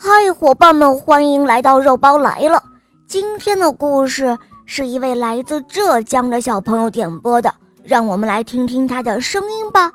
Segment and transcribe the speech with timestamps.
[0.00, 2.62] 嗨，伙伴们，欢迎来到肉包来了。
[3.08, 9.90] 今天的故事是一位来自浙江的小朋友点播的，让我们来听听他的声音吧。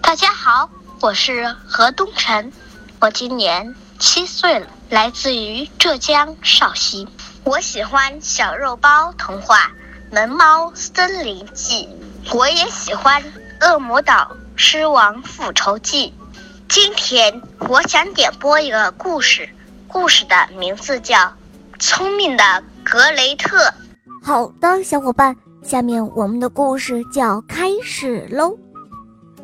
[0.00, 0.70] 大家好，
[1.00, 2.52] 我是何东辰，
[3.00, 7.08] 我今年七岁了，来自于浙江绍兴。
[7.42, 9.72] 我喜欢小肉包童话
[10.14, 11.88] 《萌猫森林记》，
[12.36, 13.20] 我也喜欢
[13.60, 16.14] 《恶魔岛狮王复仇记》。
[16.74, 19.48] 今天我想点播一个故事，
[19.86, 21.14] 故事的名字叫
[21.78, 22.42] 《聪明的
[22.82, 23.58] 格雷特》。
[24.20, 28.58] 好的，小伙伴，下面我们的故事就要开始喽。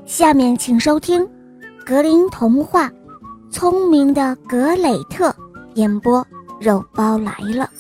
[0.05, 1.25] 下面请收听
[1.87, 2.89] 《格林童话》
[3.53, 5.31] 《聪明的格雷特》
[5.75, 6.27] 演播，
[6.61, 7.71] 肉包来了。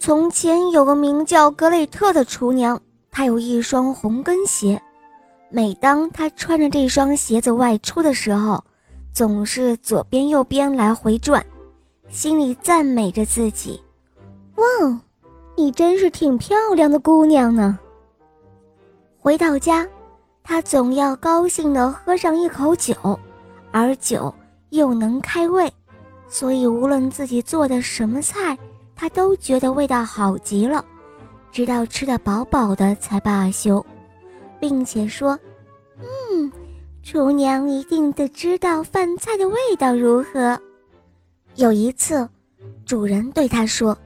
[0.00, 2.82] 从前有个名叫格雷特的厨娘，
[3.12, 4.82] 她有一双红跟鞋。
[5.48, 8.62] 每当他穿着这双鞋子外出的时候，
[9.12, 11.44] 总是左边右边来回转，
[12.08, 13.80] 心里赞美着自己
[14.56, 14.64] ：“哇，
[15.56, 17.78] 你真是挺漂亮的姑娘呢。”
[19.18, 19.86] 回到家，
[20.42, 23.18] 他总要高兴地喝上一口酒，
[23.70, 24.34] 而酒
[24.70, 25.72] 又能开胃，
[26.28, 28.58] 所以无论自己做的什么菜，
[28.96, 30.84] 他都觉得味道好极了，
[31.52, 33.84] 直到吃得饱饱的才罢休。
[34.58, 35.38] 并且说
[36.00, 36.52] ：“嗯，
[37.02, 40.60] 厨娘一定得知道饭菜的味道如何。”
[41.56, 42.28] 有一次，
[42.84, 43.96] 主人对他说：“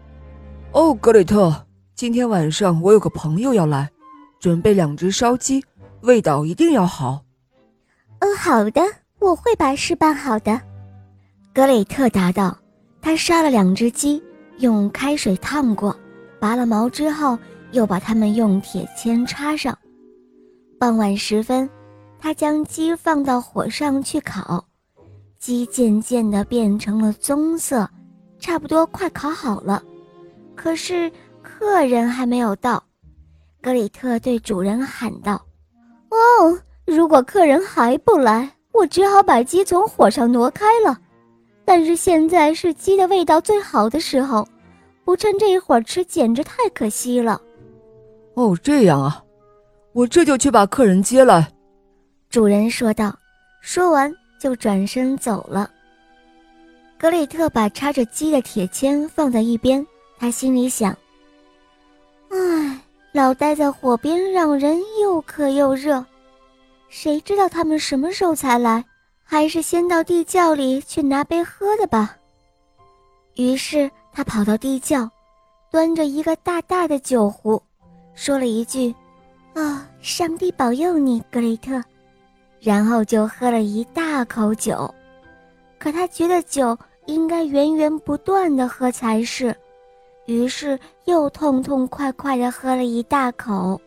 [0.73, 3.91] 哦，格雷特，今天晚上我有个朋友要来，
[4.39, 5.65] 准备两只烧鸡，
[6.03, 7.23] 味道一定要好。
[8.21, 8.83] ”“哦，好的，
[9.19, 10.61] 我会把事办好的。”
[11.55, 12.57] 格雷特答道。
[13.03, 14.23] 他杀了两只鸡，
[14.59, 15.97] 用开水烫过，
[16.39, 17.39] 拔了毛之后，
[17.73, 19.75] 又把它们用铁签插上。
[20.79, 21.67] 傍晚时分，
[22.23, 24.63] 他将鸡放到火上去烤，
[25.39, 27.89] 鸡渐渐地变成了棕色，
[28.39, 29.83] 差不多快烤好了。
[30.55, 31.11] 可是
[31.43, 32.83] 客人还没有到，
[33.63, 35.41] 格里特对主人喊道
[36.13, 40.99] ：“哦，如果客人还不来，我只好把鸡从火上挪开了。
[41.65, 44.47] 但是现在是鸡的味道最好的时候，
[45.07, 47.41] 不趁这一会儿吃简直太可惜了。”
[48.35, 49.25] 哦，这样啊。
[49.93, 51.51] 我这就去把客人接来。”
[52.31, 53.15] 主人说道。
[53.63, 55.71] 说完就转身走了。
[56.99, 59.87] 格里特把插着鸡的铁签放在一边，
[60.19, 60.97] 他心里想
[62.33, 62.81] ：“唉，
[63.13, 66.03] 老待在火边让人又渴又热，
[66.89, 68.83] 谁知道他们什么时候才来？
[69.23, 72.17] 还是先到地窖里去拿杯喝的吧。”
[73.37, 75.09] 于是他跑到地窖，
[75.71, 77.63] 端着一个大大的酒壶，
[78.15, 78.95] 说了一句。
[79.53, 79.87] 啊！
[80.01, 81.83] 上帝保佑你，格雷特。
[82.61, 84.93] 然后就喝了一大口酒，
[85.79, 86.77] 可他觉得酒
[87.07, 89.57] 应该源源不断的喝才是，
[90.27, 93.81] 于是又痛痛快快的喝了一大口。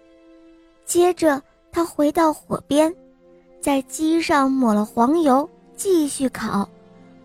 [0.86, 1.42] 接着
[1.72, 2.94] 他回到火边，
[3.62, 6.68] 在鸡上抹了黄油，继续烤，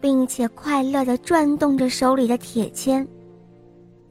[0.00, 3.06] 并且快乐地转动着手里的铁签。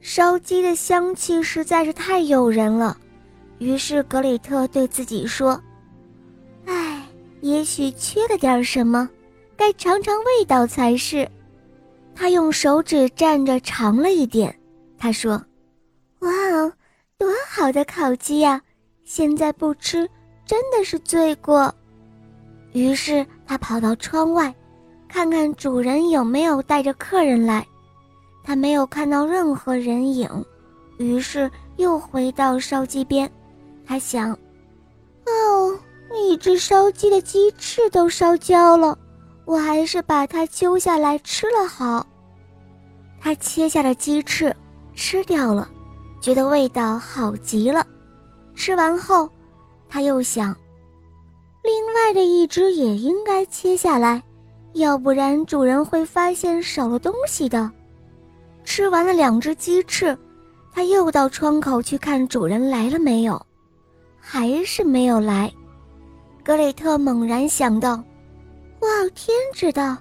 [0.00, 2.96] 烧鸡的香气实在是太诱人了。
[3.58, 5.60] 于是格里特对自己说：“，
[7.48, 9.08] 也许缺了点什么，
[9.56, 11.26] 该尝尝味道才是。”
[12.14, 14.54] 他用手指蘸着尝了一点，
[14.98, 15.42] 他说
[16.20, 16.70] ：“哇哦，
[17.16, 18.60] 多好的烤鸡呀！
[19.04, 20.06] 现在不吃
[20.44, 21.74] 真的是罪过。”
[22.74, 24.54] 于是他跑到窗外，
[25.08, 27.66] 看看主人有没有带着客人来。
[28.44, 30.28] 他没有看到任何人影，
[30.98, 33.30] 于是又回到烧鸡边。
[33.86, 34.36] 他想：“，
[36.18, 38.98] 一只烧鸡的鸡翅都烧焦了，
[39.44, 42.06] 我还是把它揪下来吃了好。”
[43.20, 44.54] 他切下了鸡翅，
[44.94, 45.68] 吃掉了，
[46.20, 47.86] 觉得味道好极了。
[48.54, 49.28] 吃完后，
[49.88, 50.56] 他又想
[51.62, 54.22] ：“另外的一只也应该切下来，
[54.74, 57.70] 要不然主人会发现少了东西的。”
[58.64, 60.16] 吃完了两只鸡翅，
[60.72, 63.40] 他又到窗口去看主人来了没有。
[64.20, 65.50] 还是没有来，
[66.48, 68.02] 格雷特猛然想到
[68.80, 69.98] ：“哇，天知道，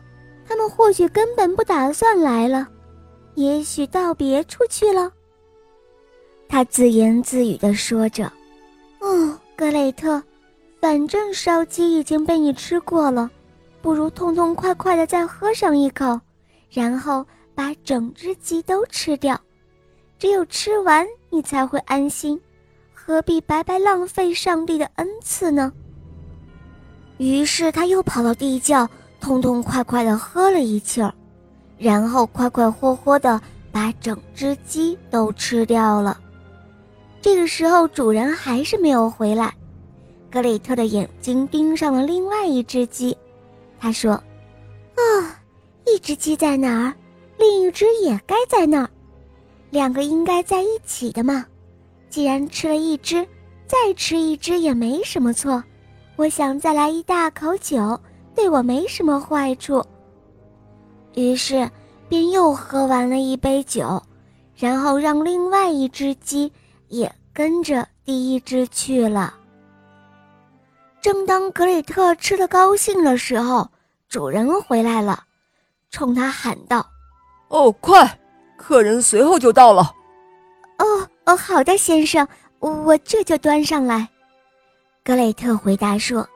[0.48, 2.66] 他们或许根本不打算来了，
[3.36, 5.12] 也许到别处去了。”
[6.48, 8.32] 他自言自语地说着
[9.02, 10.24] ：“哦，格雷特，
[10.80, 13.30] 反正烧鸡已经被你吃过了，
[13.82, 16.18] 不如痛痛快快地再喝上一口，
[16.70, 19.38] 然后把整只鸡都吃掉。
[20.18, 22.40] 只有吃完，你才会安心。”
[22.96, 25.74] 何必白白浪费上帝的恩赐呢？
[27.18, 28.88] 于是他又跑到地窖，
[29.20, 31.14] 痛痛快快地喝了一气儿，
[31.78, 33.42] 然后快快活活地
[33.72, 36.20] 把整只鸡都吃掉了。
[37.22, 39.54] 这个时候，主人还是没有回来。
[40.30, 43.18] 格里特的眼睛盯上了另外一只鸡，
[43.80, 44.12] 他说
[44.96, 45.42] ：“啊，
[45.86, 46.94] 一只鸡在哪儿，
[47.38, 48.90] 另一只也该在那儿，
[49.70, 51.46] 两个应该在一起的嘛。
[52.10, 53.26] 既然吃了一只，
[53.66, 55.64] 再吃一只也没什么错。
[56.18, 57.98] 我想再来一大口酒，
[58.36, 59.86] 对我没什么坏处。”
[61.16, 61.70] 于是
[62.10, 64.02] 便又喝完了一杯酒，
[64.56, 66.52] 然后让另外一只鸡
[66.88, 69.34] 也跟着第一只去了。
[71.02, 73.70] 正当格里特吃得高兴的时候，
[74.10, 75.24] 主人回来了，
[75.92, 76.86] 冲他喊道
[77.50, 78.20] ：“哦，快，
[78.58, 79.94] 客人随后就到了。
[80.80, 82.28] ”“哦哦，好的，先生，
[82.60, 84.10] 我这就端上来。”
[85.08, 86.28] 格雷特回答说。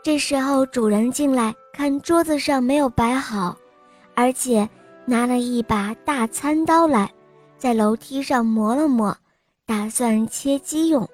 [0.00, 3.58] 这时候主人进来，看桌子上没有摆好，
[4.14, 4.68] 而且
[5.04, 7.12] 拿了一把大餐刀来，
[7.58, 9.18] 在楼梯上磨了磨，
[9.66, 11.08] 打算切鸡用。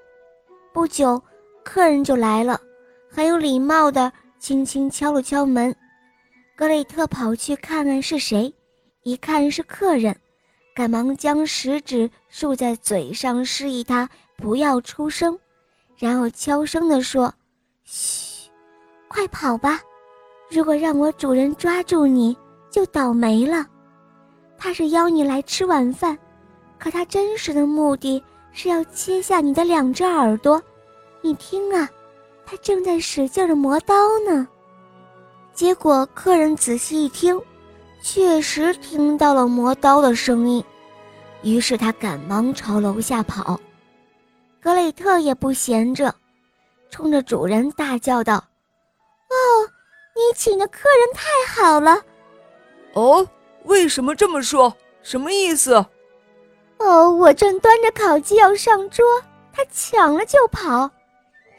[0.71, 1.19] 不久，
[1.63, 2.61] 客人就来了。
[3.09, 5.75] 很有礼貌地轻轻敲了敲门，
[6.55, 8.53] 格雷特跑去看看是谁，
[9.01, 10.15] 一看是客人，
[10.75, 14.07] 赶忙将食指竖在嘴上，示意他
[14.37, 15.39] 不要出声，
[16.01, 17.31] 然后悄声地说
[17.85, 18.49] ：“嘘，
[19.07, 19.79] 快跑吧！
[20.49, 22.35] 如果让我主人抓住你，
[22.71, 23.67] 就倒霉了。
[24.57, 26.17] 他是邀你来吃晚饭，
[26.79, 30.59] 可他真实的目的是要切下你的两只耳朵。
[31.21, 31.87] 你听啊！”
[32.47, 33.93] 他正在使劲的磨刀
[34.27, 34.47] 呢，
[35.53, 37.39] 结果客人仔细一听，
[38.01, 40.63] 确实听到了磨刀的声音，
[41.43, 43.61] 于是他赶忙朝楼下跑。
[44.61, 46.13] 格雷特也不闲着，
[46.91, 48.35] 冲着主人大叫道
[49.27, 49.35] ：“哦，
[50.15, 51.99] 你请的客人太好了！
[52.93, 53.27] 哦，
[53.63, 54.71] 为什么这么说？
[55.01, 55.83] 什么意思？
[56.77, 59.03] 哦，我正端着烤鸡要上桌，
[59.51, 60.89] 他抢了就跑。”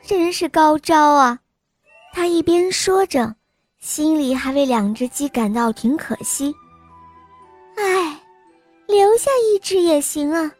[0.06, 1.38] 真是高招啊！
[2.12, 3.34] 他一边说着，
[3.78, 6.54] 心里还为两只鸡感到挺可惜。
[7.76, 8.20] 唉，
[8.86, 10.52] 留下一只也行啊，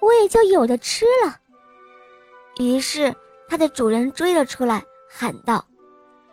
[0.00, 1.39] 我也就有的吃了。
[2.60, 3.14] 于是，
[3.48, 5.64] 它的主人追了出来，喊道：“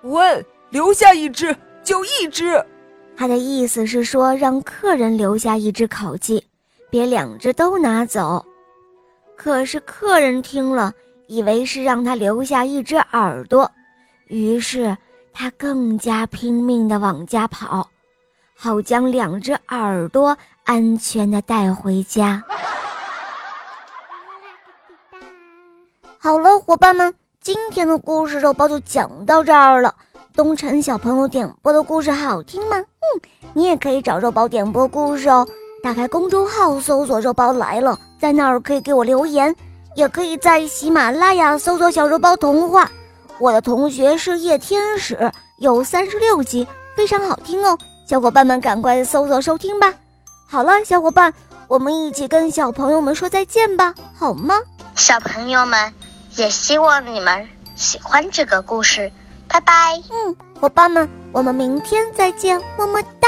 [0.03, 2.63] 喂，留下一只就一只。”
[3.15, 6.43] 他的意思是说，让客人留下一只烤鸡，
[6.89, 8.45] 别两只都拿走。
[9.37, 10.93] 可是客人听了。
[11.29, 13.69] 以为是让他留下一只耳朵，
[14.27, 14.97] 于是
[15.33, 17.85] 他更加拼命地往家跑，
[18.55, 22.41] 好将两只耳朵安全地带回家。
[26.27, 29.95] 好了，伙伴们，今天的故事肉包就讲到这儿了。
[30.35, 32.75] 东辰小朋友点播的故事好听吗？
[32.75, 33.21] 嗯，
[33.53, 35.47] 你也可以找肉包点播故事哦。
[35.81, 39.55] 打开公众号搜索“肉包来了”，在那儿可以给我留言。
[39.95, 42.91] 也可以在喜马拉雅搜索“小肉包童话”，
[43.39, 49.93] 我的同学是夜天使，有三十六集，非常好听哦，小伙伴们赶快搜索收听吧。
[50.45, 51.33] 好了，小伙伴，
[51.69, 54.55] 我们一起跟小朋友们说再见吧，好吗？
[54.93, 55.93] 小朋友们，
[56.37, 59.11] 也希望你们喜欢这个故事，
[59.47, 59.73] 拜拜。
[60.11, 63.27] 嗯，伙伴们，我们明天再见，么么哒。